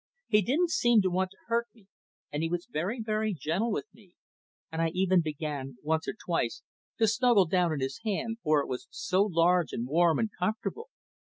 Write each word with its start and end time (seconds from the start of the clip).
He 0.29 0.41
didn't 0.41 0.71
seem 0.71 1.03
to 1.03 1.11
want 1.11 1.29
to 1.29 1.37
hurt 1.45 1.67
me, 1.75 1.85
and 2.33 2.41
he 2.41 2.49
was 2.49 2.65
very, 2.65 2.99
very 2.99 3.35
gentle 3.35 3.71
with 3.71 3.85
me; 3.93 4.13
and 4.71 4.81
I 4.81 4.89
even 4.95 5.21
began, 5.21 5.77
once 5.83 6.07
or 6.07 6.15
twice, 6.25 6.63
to 6.97 7.07
snuggle 7.07 7.45
down 7.45 7.71
in 7.71 7.81
his 7.81 7.99
hand, 8.03 8.39
for 8.41 8.61
it 8.61 8.67
was 8.67 8.87
so 8.89 9.21
large 9.21 9.73
and 9.73 9.85
warm 9.85 10.17
and 10.17 10.31
comfortable. 10.39 10.89